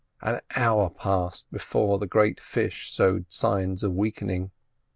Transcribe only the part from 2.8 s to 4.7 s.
showed signs of weakening.